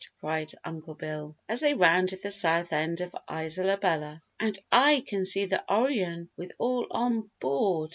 cried 0.19 0.51
Uncle 0.65 0.95
Bill, 0.95 1.35
as 1.47 1.59
they 1.61 1.75
rounded 1.75 2.23
the 2.23 2.31
south 2.31 2.73
end 2.73 3.01
of 3.01 3.15
Isola 3.29 3.77
Bella. 3.77 4.23
"And 4.39 4.57
I 4.71 5.03
can 5.05 5.25
see 5.25 5.45
the 5.45 5.63
Orion 5.71 6.27
with 6.35 6.51
all 6.57 6.87
on 6.89 7.29
board! 7.39 7.89